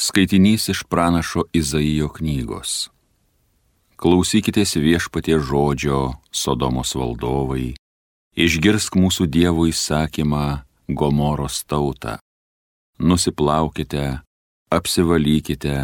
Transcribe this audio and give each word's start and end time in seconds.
Skaitinys 0.00 0.68
iš 0.68 0.84
pranašo 0.84 1.42
Izaijo 1.52 2.06
knygos. 2.14 2.86
Klausykitės 3.98 4.76
viešpatie 4.78 5.40
žodžio, 5.42 6.12
Sodomos 6.30 6.94
valdovai, 6.94 7.72
išgirsk 8.38 8.94
mūsų 8.94 9.26
Dievo 9.26 9.66
įsakymą 9.66 10.62
Gomoros 10.86 11.64
tautą. 11.66 12.20
Nusiplaukite, 13.02 14.20
apsivalykite, 14.70 15.74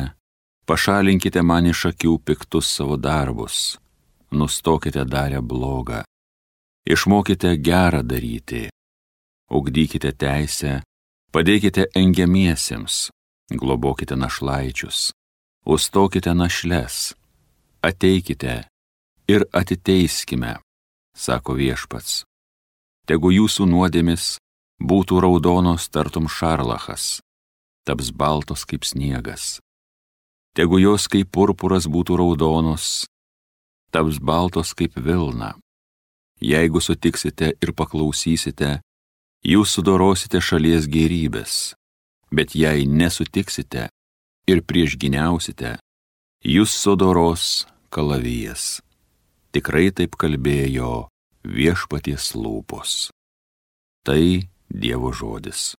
pašalinkite 0.63 1.43
man 1.43 1.67
iš 1.67 1.83
akių 1.91 2.15
piktus 2.23 2.71
savo 2.71 2.95
darbus, 2.95 3.81
nustokite 4.31 5.03
darę 5.03 5.43
blogą, 5.43 6.05
išmokite 6.87 7.57
gerą 7.59 8.07
daryti, 8.07 8.69
ugdykite 9.51 10.15
teisę, 10.15 10.79
padėkite 11.35 11.91
engiamiesiems 11.99 13.11
globokite 13.51 14.17
našlaičius, 14.17 15.13
užstokite 15.65 16.35
našles, 16.35 17.15
ateikite 17.83 18.65
ir 19.29 19.45
atiteiskime, 19.53 20.57
sako 21.17 21.57
viešpats. 21.61 22.25
Tegu 23.05 23.31
jūsų 23.33 23.69
nuodėmis 23.69 24.39
būtų 24.81 25.21
raudonos 25.21 25.89
tartum 25.93 26.29
šarlachas, 26.29 27.21
taps 27.85 28.11
baltos 28.11 28.65
kaip 28.65 28.85
sniegas. 28.85 29.61
Tegu 30.57 30.79
jos 30.79 31.09
kaip 31.11 31.29
purpuras 31.35 31.85
būtų 31.91 32.17
raudonos, 32.17 33.05
taps 33.93 34.19
baltos 34.19 34.73
kaip 34.73 34.97
vilna. 34.97 35.55
Jeigu 36.41 36.81
sutiksite 36.81 37.55
ir 37.61 37.73
paklausysite, 37.77 38.81
jūs 39.45 39.77
sudorosite 39.77 40.41
šalies 40.41 40.89
gerybės 40.89 41.75
bet 42.35 42.55
jei 42.59 42.87
nesutiksite 42.87 43.89
ir 44.51 44.63
priešginiausite, 44.67 45.77
jūs 46.45 46.75
sudoros 46.75 47.65
kalavijas. 47.95 48.83
Tikrai 49.55 49.93
taip 49.95 50.19
kalbėjo 50.19 51.07
viešpaties 51.47 52.35
lūpos. 52.35 53.15
Tai 54.05 54.25
Dievo 54.75 55.13
žodis. 55.15 55.77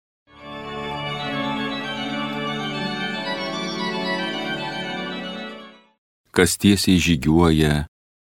Kas 6.36 6.56
tiesiai 6.60 7.00
žygiuoja, 7.00 7.86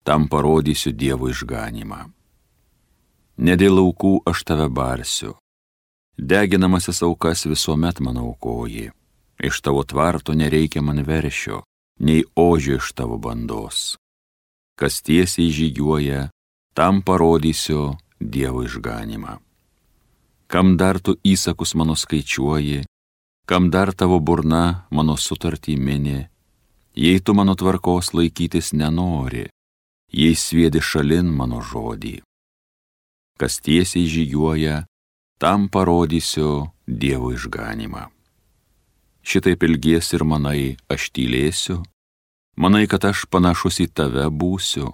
tam 0.07 0.27
parodysiu 0.31 0.93
Dievo 0.95 1.31
išganimą. 1.31 2.07
Ne 3.43 3.55
dėl 3.59 3.79
laukų 3.79 4.21
aš 4.31 4.43
tave 4.49 4.69
barsiu, 4.73 5.35
Deginamasis 6.19 7.03
aukas 7.03 7.47
visuomet 7.47 8.01
man 8.01 8.17
aukoji. 8.17 8.91
Iš 9.45 9.61
tavo 9.61 9.85
tvarto 9.85 10.33
nereikia 10.33 10.83
man 10.83 11.03
veršio, 11.05 11.63
nei 12.01 12.25
ožio 12.35 12.77
iš 12.77 12.93
tavo 12.93 13.19
bandos. 13.19 13.97
Kas 14.81 15.03
tiesiai 15.03 15.51
žygiuoja, 15.51 16.29
tam 16.75 17.03
parodysiu 17.03 17.97
Dievo 18.21 18.63
išganimą. 18.65 19.37
Kam 20.49 20.77
dar 20.81 20.97
tu 21.05 21.19
įsakus 21.21 21.75
mano 21.77 21.93
skaičiuoji, 21.93 22.87
kam 23.45 23.69
dar 23.71 23.93
tavo 23.93 24.17
burna 24.21 24.89
mano 24.91 25.17
sutartį 25.21 25.77
mini, 25.77 26.21
jei 26.97 27.21
tu 27.21 27.35
mano 27.35 27.55
tvarkos 27.55 28.15
laikytis 28.17 28.73
nenori, 28.73 29.45
jei 30.13 30.35
sviedi 30.35 30.81
šalin 30.81 31.29
mano 31.29 31.61
žodį. 31.61 32.23
Kas 33.37 33.61
tiesiai 33.61 34.09
žygiuoja, 34.09 34.87
tam 35.39 35.69
parodysiu 35.69 36.71
Dievo 36.87 37.33
išganimą. 37.35 38.09
Šitaip 39.27 39.65
ilgies 39.67 40.13
ir 40.15 40.23
manai, 40.23 40.79
aš 40.87 41.11
tylėsiu, 41.11 41.83
manai, 42.57 42.87
kad 42.87 43.05
aš 43.11 43.27
panašus 43.27 43.83
į 43.83 43.89
tave 43.91 44.29
būsiu, 44.31 44.93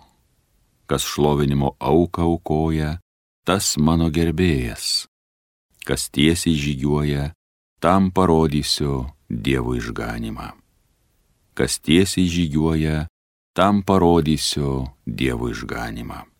kas 0.88 1.04
šlovinimo 1.04 1.76
auką 1.76 2.24
aukoja, 2.24 2.96
tas 3.44 3.76
mano 3.76 4.08
gerbėjas, 4.08 5.04
kas 5.84 6.08
tiesiai 6.08 6.56
žygiuoja, 6.56 7.32
tam 7.78 8.10
parodysiu 8.10 9.12
Dievo 9.28 9.76
išganimą. 9.76 10.56
Kas 11.52 11.76
tiesiai 11.84 12.24
žygiuoja, 12.24 13.06
tam 13.52 13.84
parodysiu 13.84 14.88
Dievo 15.04 15.52
išganimą. 15.52 16.31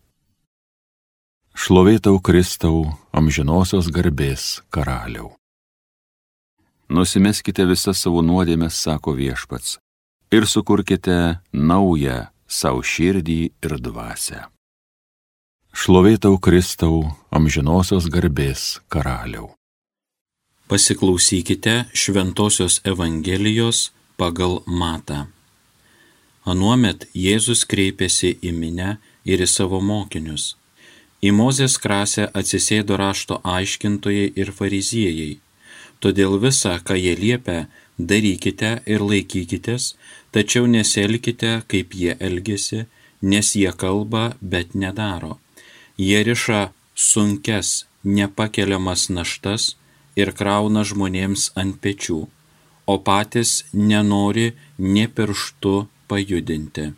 Šlovėtau 1.52 2.16
Kristau, 2.24 2.94
amžinosios 3.12 3.90
garbės 3.92 4.62
karaliau. 4.72 5.34
Nusimeskite 6.88 7.66
visas 7.68 8.00
savo 8.00 8.22
nuodėmės, 8.24 8.78
sako 8.80 9.12
viešpats, 9.18 9.76
ir 10.32 10.48
sukurkite 10.48 11.42
naują 11.52 12.32
savo 12.48 12.80
širdį 12.80 13.36
ir 13.68 13.74
dvasę. 13.84 14.46
Šlovėtau 15.76 16.40
Kristau, 16.40 17.12
amžinosios 17.28 18.08
garbės 18.08 18.80
karaliau. 18.88 19.52
Pasiklausykite 20.72 21.92
Šventojios 21.92 22.80
Evangelijos 22.88 23.90
pagal 24.16 24.62
Matą. 24.64 25.26
Anuomet 26.48 27.10
Jėzus 27.12 27.69
kreipėsi 27.69 28.38
į 28.40 28.56
minę 28.56 28.96
ir 29.28 29.44
į 29.44 29.52
savo 29.52 29.84
mokinius 29.84 30.54
Į 31.22 31.30
Mozės 31.38 31.76
krasę 31.78 32.24
atsisėdo 32.38 32.96
rašto 32.98 33.36
aiškintojai 33.46 34.32
ir 34.42 34.48
fariziejai. 34.56 35.36
Todėl 36.02 36.34
visą, 36.42 36.72
ką 36.82 36.96
jie 36.98 37.12
liepia, 37.20 37.68
darykite 38.10 38.70
ir 38.90 39.04
laikykitės, 39.10 39.92
tačiau 40.34 40.66
neselkite, 40.66 41.52
kaip 41.70 41.94
jie 41.94 42.16
elgesi, 42.18 42.80
nes 43.22 43.52
jie 43.54 43.70
kalba, 43.84 44.24
bet 44.40 44.74
nedaro. 44.74 45.38
Jie 45.94 46.24
riša 46.26 46.64
sunkes, 46.98 47.86
nepakeliamas 48.02 49.06
naštas 49.14 49.76
ir 50.18 50.34
krauna 50.34 50.82
žmonėms 50.82 51.52
ant 51.54 51.78
pečių, 51.78 52.20
o 52.90 52.98
patys 53.06 53.62
nenori 53.72 54.50
ne 54.78 55.06
pirštu 55.06 55.78
pajudinti. 56.10 56.90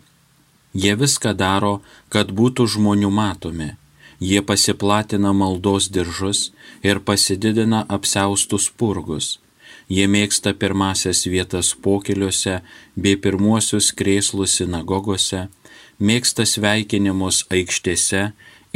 Jie 0.73 0.97
viską 0.97 1.37
daro, 1.37 1.77
kad 2.09 2.33
būtų 2.33 2.71
žmonių 2.73 3.13
matomi 3.13 3.75
Jie 4.25 4.41
pasiplatina 4.49 5.33
maldos 5.41 5.91
diržus 5.95 6.41
ir 6.89 7.01
pasididina 7.09 7.81
apseustus 7.97 8.71
purgus. 8.79 9.27
Jie 9.95 10.07
mėgsta 10.09 10.55
pirmasias 10.61 11.27
vietas 11.29 11.75
pokeliuose 11.85 12.55
bei 12.97 13.19
pirmuosius 13.25 13.91
krėslus 13.99 14.57
sinagogose, 14.61 15.43
mėgsta 16.01 16.47
sveikinimus 16.49 17.45
aikštėse 17.53 18.23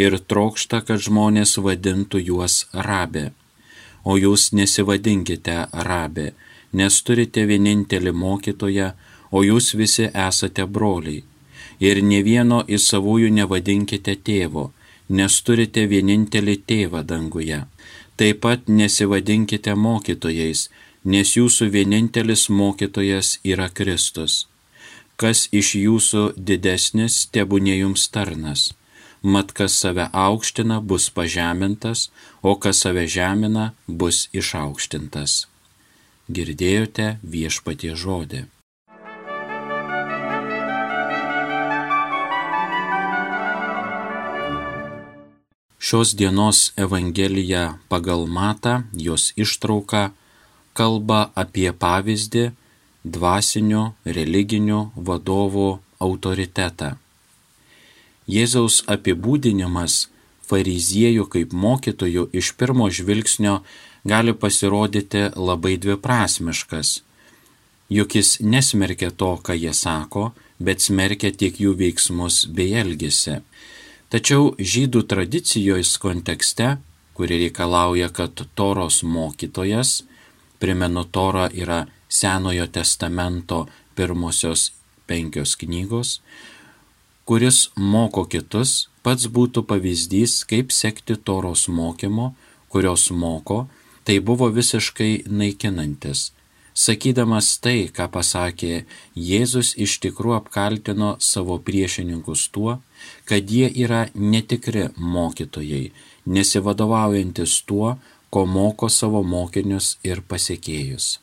ir 0.04 0.18
trokšta, 0.30 0.82
kad 0.86 1.00
žmonės 1.06 1.56
vadintų 1.64 2.20
juos 2.28 2.66
rabė. 2.88 3.30
O 4.04 4.18
jūs 4.20 4.50
nesivadinkite 4.52 5.56
rabė, 5.88 6.32
nes 6.72 7.02
turite 7.02 7.46
vienintelį 7.48 8.12
mokytoją, 8.24 8.92
o 9.32 9.42
jūs 9.48 9.74
visi 9.80 10.10
esate 10.28 10.66
broliai. 10.66 11.24
Ir 11.80 12.02
ne 12.02 12.20
vieno 12.26 12.64
į 12.68 12.78
savųjų 12.82 13.30
nevadinkite 13.32 14.14
tėvo, 14.26 14.72
nes 15.08 15.40
turite 15.42 15.86
vienintelį 15.90 16.56
tėvą 16.68 17.02
danguje. 17.12 17.62
Taip 18.18 18.40
pat 18.44 18.68
nesivadinkite 18.68 19.74
mokytojais, 19.78 20.68
nes 21.04 21.34
jūsų 21.36 21.70
vienintelis 21.76 22.48
mokytojas 22.50 23.38
yra 23.44 23.68
Kristus. 23.68 24.46
Kas 25.16 25.48
iš 25.52 25.74
jūsų 25.78 26.24
didesnis, 26.36 27.24
tebūnė 27.34 27.78
jums 27.80 28.08
tarnas. 28.14 28.72
Mat 29.22 29.50
kas 29.52 29.74
save 29.82 30.06
aukština, 30.12 30.78
bus 30.80 31.08
pažemintas, 31.10 32.10
o 32.42 32.54
kas 32.54 32.84
save 32.84 33.06
žemina, 33.10 33.72
bus 33.88 34.28
išaukštintas. 34.32 35.46
Girdėjote 36.30 37.16
viešpatie 37.24 37.96
žodį. 37.98 38.46
Šios 45.88 46.14
dienos 46.14 46.72
Evangelija 46.76 47.78
pagal 47.88 48.26
Matą, 48.26 48.82
jos 48.92 49.32
ištrauka, 49.40 50.10
kalba 50.76 51.20
apie 51.42 51.70
pavyzdį 51.72 52.42
dvasinių 53.14 53.84
religinių 54.16 54.80
vadovų 55.08 55.68
autoritetą. 56.08 56.90
Jėzaus 58.36 58.82
apibūdinimas 58.96 59.96
fariziejų 60.50 61.24
kaip 61.32 61.56
mokytojų 61.64 62.26
iš 62.42 62.52
pirmo 62.60 62.90
žvilgsnio 62.98 63.56
gali 64.12 64.36
pasirodyti 64.44 65.24
labai 65.48 65.78
dviprasmiškas. 65.86 66.92
Juk 67.88 68.20
jis 68.20 68.36
nesmerkia 68.44 69.08
to, 69.08 69.32
ką 69.40 69.56
jie 69.56 69.72
sako, 69.72 70.34
bet 70.60 70.84
smerkia 70.84 71.32
tik 71.32 71.64
jų 71.64 71.72
veiksmus 71.80 72.44
bei 72.52 72.76
elgesį. 72.76 73.40
Tačiau 74.08 74.54
žydų 74.56 75.02
tradicijos 75.04 75.98
kontekste, 76.00 76.78
kuri 77.12 77.42
reikalauja, 77.42 78.08
kad 78.08 78.40
toros 78.56 79.02
mokytojas, 79.04 80.02
primenu, 80.58 81.04
tora 81.04 81.48
yra 81.52 81.86
Senojo 82.08 82.64
testamento 82.72 83.66
pirmosios 83.94 84.70
penkios 85.06 85.56
knygos, 85.60 86.20
kuris 87.28 87.68
moko 87.76 88.24
kitus, 88.24 88.88
pats 89.04 89.28
būtų 89.28 89.66
pavyzdys, 89.68 90.40
kaip 90.48 90.72
sekti 90.72 91.18
toros 91.20 91.66
mokymo, 91.68 92.32
kurios 92.72 93.10
moko, 93.12 93.66
tai 94.08 94.20
buvo 94.24 94.48
visiškai 94.48 95.28
naikinantis. 95.28 96.30
Sakydamas 96.72 97.58
tai, 97.60 97.90
ką 97.92 98.06
pasakė 98.14 98.84
Jėzus, 99.12 99.74
iš 99.76 99.98
tikrųjų 100.00 100.38
apkaltino 100.38 101.16
savo 101.20 101.58
priešininkus 101.60 102.48
tuo, 102.54 102.78
kad 103.24 103.50
jie 103.50 103.70
yra 103.84 104.06
netikri 104.14 104.88
mokytojai, 104.96 105.92
nesivadovaujantis 106.26 107.62
tuo, 107.66 107.96
ko 108.30 108.44
moko 108.46 108.88
savo 108.88 109.22
mokinius 109.22 109.96
ir 110.04 110.20
pasiekėjus. 110.20 111.18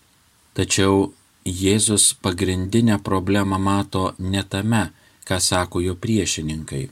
Tačiau 0.55 1.11
Jėzus 1.45 2.15
pagrindinę 2.25 2.97
problemą 3.05 3.59
mato 3.61 4.15
ne 4.17 4.41
tame, 4.43 4.89
ką 5.27 5.37
sako 5.39 5.81
jo 5.83 5.93
priešininkai. 5.93 6.87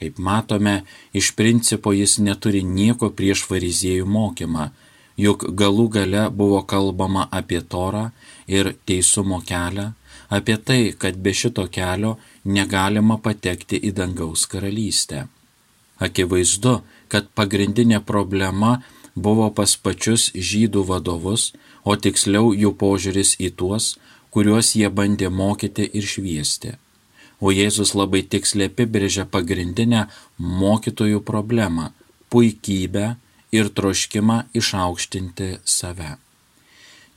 Kaip 0.00 0.18
matome, 0.18 0.74
iš 1.16 1.32
principo 1.36 1.92
jis 1.96 2.18
neturi 2.20 2.60
nieko 2.64 3.08
prieš 3.16 3.46
fariziejų 3.48 4.04
mokymą, 4.04 4.66
juk 5.16 5.46
galų 5.56 5.86
gale 5.96 6.26
buvo 6.30 6.60
kalbama 6.64 7.26
apie 7.40 7.60
torą 7.60 8.10
ir 8.48 8.74
teisumo 8.84 9.40
kelią, 9.48 9.92
apie 10.36 10.56
tai, 10.56 10.94
kad 10.98 11.18
be 11.18 11.34
šito 11.34 11.66
kelio 11.74 12.16
negalima 12.44 13.18
patekti 13.18 13.80
į 13.88 13.92
dangaus 13.98 14.46
karalystę. 14.50 15.26
Akivaizdu, 16.00 16.80
kad 17.12 17.26
pagrindinė 17.36 18.00
problema 18.06 18.78
buvo 19.14 19.50
pas 19.50 19.74
pačius 19.76 20.30
žydų 20.50 20.86
vadovus, 20.90 21.50
o 21.84 21.96
tiksliau 21.96 22.54
jų 22.54 22.72
požiūris 22.78 23.34
į 23.42 23.50
tuos, 23.58 23.96
kuriuos 24.30 24.74
jie 24.78 24.88
bandė 24.88 25.28
mokyti 25.34 25.88
ir 25.98 26.06
šviesti. 26.06 26.76
O 27.40 27.50
Jėzus 27.56 27.94
labai 27.96 28.22
tiksliai 28.22 28.70
apibrėžia 28.70 29.24
pagrindinę 29.24 30.06
mokytojų 30.38 31.20
problemą- 31.24 31.90
puikybę 32.30 33.16
ir 33.52 33.70
troškimą 33.76 34.44
išaukštinti 34.54 35.58
save. 35.64 36.16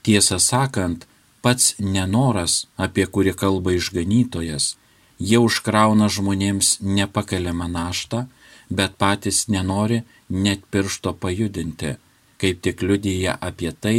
Tiesą 0.03 0.39
sakant, 0.39 1.05
pats 1.43 1.73
nenoras, 1.79 2.63
apie 2.85 3.05
kurį 3.05 3.35
kalba 3.41 3.75
išganytojas, 3.75 4.73
jie 5.19 5.39
užkrauna 5.43 6.07
žmonėms 6.15 6.77
nepakeliamą 6.81 7.67
naštą, 7.75 8.25
bet 8.69 8.95
patys 9.01 9.45
nenori 9.55 10.01
net 10.29 10.63
piršto 10.71 11.13
pajudinti, 11.23 11.95
kaip 12.39 12.63
tik 12.65 12.81
liudyja 12.87 13.35
apie 13.49 13.71
tai, 13.85 13.97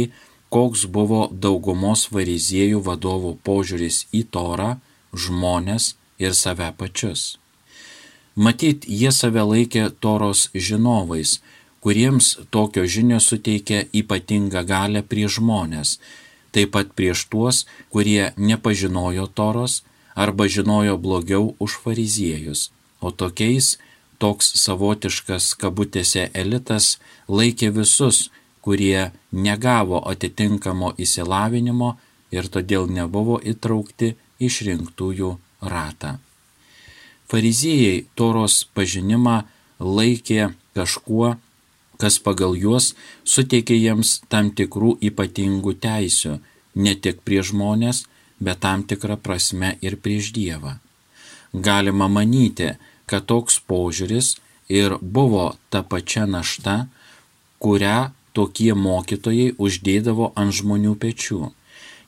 koks 0.49 0.85
buvo 0.97 1.21
daugumos 1.45 2.07
fariziejų 2.11 2.81
vadovų 2.89 3.35
požiūris 3.47 4.05
į 4.19 4.25
torą, 4.35 4.75
žmonės 5.25 5.93
ir 6.21 6.35
save 6.35 6.71
pačius. 6.79 7.35
Matyt, 8.35 8.83
jie 8.83 9.11
save 9.15 9.43
laikė 9.47 9.89
toros 10.03 10.49
žinovais, 10.53 11.39
kuriems 11.79 12.35
tokio 12.51 12.83
žinio 12.83 13.21
suteikia 13.23 13.85
ypatingą 14.01 14.65
galę 14.67 15.03
prie 15.11 15.27
žmonės, 15.31 15.99
taip 16.55 16.71
pat 16.75 16.93
prieš 16.97 17.25
tuos, 17.31 17.65
kurie 17.91 18.31
nepažinojo 18.37 19.27
toros 19.27 19.83
arba 20.15 20.47
žinojo 20.47 20.95
blogiau 21.05 21.51
už 21.59 21.75
fariziejus, 21.83 22.71
o 23.03 23.11
tokiais 23.11 23.75
toks 24.23 24.53
savotiškas 24.63 25.51
kabutėse 25.59 26.29
elitas 26.33 26.95
laikė 27.27 27.71
visus, 27.75 28.29
kurie 28.63 29.11
negavo 29.31 29.99
atitinkamo 30.11 30.93
įsilavinimo 31.05 31.89
ir 32.35 32.47
todėl 32.53 32.87
nebuvo 32.89 33.37
įtraukti 33.51 34.15
išrinktųjų 34.47 35.35
ratą. 35.73 36.15
Fariziejai 37.29 38.05
toros 38.15 38.63
pažinimą 38.77 39.43
laikė 39.79 40.53
kažkuo, 40.77 41.35
kas 42.01 42.17
pagal 42.19 42.55
juos 42.59 42.93
suteikė 43.23 43.77
jiems 43.77 44.19
tam 44.31 44.51
tikrų 44.51 44.95
ypatingų 45.09 45.75
teisių, 45.85 46.39
ne 46.75 46.95
tik 46.95 47.21
prie 47.27 47.41
žmonės, 47.43 48.05
bet 48.39 48.61
tam 48.65 48.83
tikrą 48.83 49.17
prasme 49.21 49.75
ir 49.81 49.95
prieš 49.97 50.31
Dievą. 50.35 50.77
Galima 51.53 52.07
manyti, 52.11 52.75
kad 53.07 53.25
toks 53.31 53.61
požiūris 53.69 54.35
ir 54.67 54.97
buvo 55.01 55.55
ta 55.69 55.83
pačia 55.83 56.25
našta, 56.25 56.87
kurią 57.63 58.11
tokie 58.35 58.73
mokytojai 58.75 59.55
uždėdavo 59.57 60.33
ant 60.35 60.55
žmonių 60.57 60.95
pečių. 60.99 61.51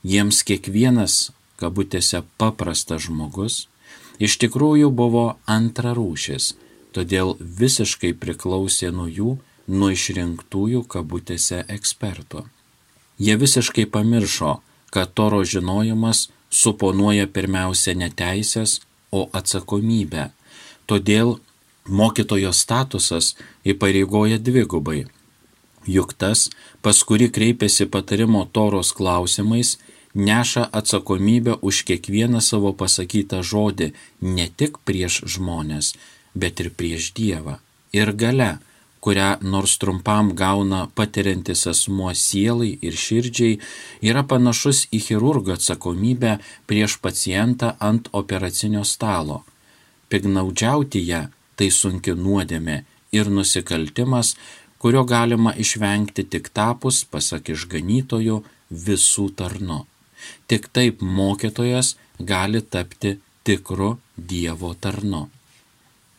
Jiems 0.03 0.43
kiekvienas, 0.47 1.31
kabutėse, 1.61 2.23
paprastas 2.37 3.07
žmogus, 3.07 3.67
iš 4.19 4.37
tikrųjų 4.43 4.91
buvo 4.91 5.25
antrarūšis, 5.47 6.55
todėl 6.93 7.37
visiškai 7.39 8.13
priklausė 8.19 8.91
nuo 8.91 9.07
jų, 9.07 9.37
nuo 9.67 9.91
išrinktųjų, 9.93 10.85
kabutėse, 10.87 11.63
ekspertų. 11.67 12.45
Jie 13.19 13.35
visiškai 13.37 13.85
pamiršo, 13.91 14.57
kad 14.93 15.13
toro 15.13 15.43
žinojimas 15.43 16.27
suponuoja 16.49 17.27
pirmiausia 17.27 17.95
neteisės, 17.97 18.81
o 19.11 19.29
atsakomybę, 19.31 20.31
Todėl 20.87 21.35
mokytojo 21.99 22.53
statusas 22.55 23.35
įpareigoja 23.67 24.39
dvigubai. 24.39 25.05
Juk 25.87 26.13
tas, 26.19 26.47
pas 26.83 26.97
kuri 27.07 27.27
kreipiasi 27.31 27.87
patarimo 27.91 28.45
toros 28.55 28.93
klausimais, 28.95 29.75
neša 30.15 30.63
atsakomybę 30.79 31.59
už 31.61 31.83
kiekvieną 31.87 32.41
savo 32.43 32.71
pasakytą 32.81 33.43
žodį 33.51 33.91
ne 34.21 34.47
tik 34.59 34.79
prieš 34.87 35.21
žmonės, 35.35 35.93
bet 36.35 36.63
ir 36.63 36.71
prieš 36.79 37.11
Dievą. 37.19 37.59
Ir 37.95 38.11
gale, 38.15 38.51
kurią 39.03 39.29
nors 39.41 39.77
trumpam 39.81 40.31
gauna 40.35 40.85
patiriantis 40.97 41.67
asmuo 41.73 42.13
sielai 42.13 42.71
ir 42.81 42.95
širdžiai, 43.05 43.59
yra 44.09 44.23
panašus 44.23 44.87
į 44.93 45.03
chirurgo 45.09 45.53
atsakomybę 45.57 46.37
prieš 46.69 46.97
pacientą 47.03 47.75
ant 47.89 48.09
operacinio 48.21 48.83
stalo 48.83 49.43
Pignaudžiauti 50.09 51.01
ją 51.09 51.25
tai 51.59 51.67
sunki 51.73 52.13
nuodėmė 52.15 52.77
ir 53.17 53.29
nusikaltimas, 53.33 54.35
kurio 54.79 55.03
galima 55.09 55.53
išvengti 55.63 56.27
tik 56.31 56.49
tapus, 56.55 57.03
pasak 57.11 57.51
išganytojo, 57.53 58.41
visų 58.87 59.29
tarnu. 59.39 59.81
Tik 60.47 60.69
taip 60.75 61.01
mokytojas 61.01 61.95
gali 62.19 62.61
tapti 62.61 63.17
tikru 63.47 63.95
Dievo 64.17 64.73
tarnu. 64.73 65.27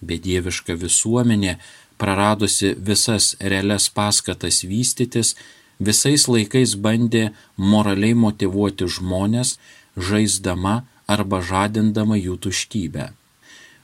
Bedieviška 0.09 0.77
visuomenė, 0.79 1.57
praradusi 2.01 2.75
visas 2.89 3.35
realias 3.41 3.89
paskatas 3.91 4.63
vystytis, 4.65 5.35
visais 5.79 6.27
laikais 6.29 6.75
bandė 6.77 7.29
moraliai 7.57 8.15
motivuoti 8.15 8.89
žmonės, 8.97 9.59
žaisdama 9.97 10.83
arba 11.07 11.43
žadindama 11.43 12.19
jų 12.19 12.37
tuštybę 12.49 13.13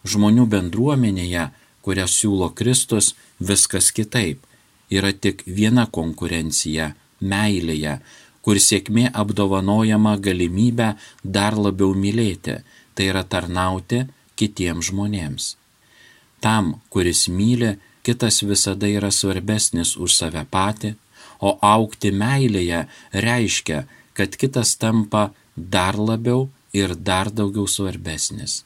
žmonių 0.05 0.47
bendruomenėje, 0.53 1.49
kurią 1.85 2.07
siūlo 2.09 2.51
Kristus, 2.57 3.15
viskas 3.41 3.91
kitaip. 3.97 4.45
Yra 4.93 5.13
tik 5.13 5.43
viena 5.47 5.87
konkurencija- 5.87 6.95
meilėje, 7.33 7.99
kur 8.43 8.57
sėkmė 8.57 9.11
apdovanojama 9.13 10.19
galimybę 10.21 10.97
dar 11.25 11.55
labiau 11.57 11.95
mylėti, 11.95 12.63
tai 12.95 13.05
yra 13.13 13.25
tarnauti 13.25 14.07
kitiems 14.37 14.91
žmonėms. 14.91 15.57
Tam, 16.41 16.81
kuris 16.91 17.29
myli, 17.29 17.79
kitas 18.05 18.43
visada 18.45 18.89
yra 18.89 19.11
svarbesnis 19.11 19.97
už 19.97 20.15
save 20.15 20.45
patį, 20.51 20.95
o 21.41 21.57
aukti 21.61 22.13
meilėje 22.13 22.85
reiškia, 23.27 23.85
kad 24.15 24.37
kitas 24.41 24.77
tampa 24.81 25.33
dar 25.57 25.99
labiau 25.99 26.49
ir 26.73 26.95
dar 26.95 27.31
daugiau 27.31 27.67
svarbesnis. 27.67 28.63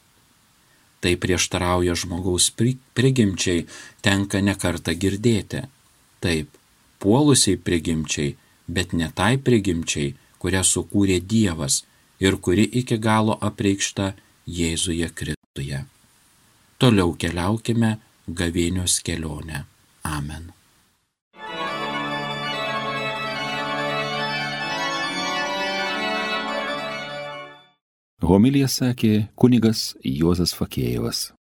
Tai 1.00 1.14
prieštarauja 1.22 1.94
žmogaus 1.94 2.50
prigimčiai, 2.94 3.66
tenka 4.02 4.40
nekarta 4.42 4.94
girdėti. 4.98 5.62
Taip, 6.18 6.50
puolusiai 6.98 7.56
prigimčiai, 7.56 8.34
bet 8.66 8.92
ne 8.92 9.10
tai 9.14 9.36
prigimčiai, 9.38 10.16
kurią 10.42 10.64
sukūrė 10.66 11.20
Dievas 11.22 11.84
ir 12.18 12.38
kuri 12.42 12.66
iki 12.80 12.98
galo 12.98 13.38
apreikšta 13.48 14.12
Jėzuje 14.58 15.10
Kristuje. 15.14 15.84
Toliau 16.78 17.14
keliaukime 17.14 17.98
gavėnios 18.28 19.00
kelionę. 19.04 19.64
Amen. 20.04 20.52
Homilija 28.28 28.68
sakė 28.68 29.28
kunigas 29.40 29.94
Juozas 30.04 30.52
Fakėjevas. 30.52 31.37